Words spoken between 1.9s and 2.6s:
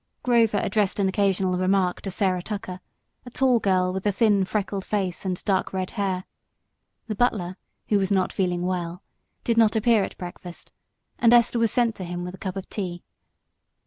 to Sarah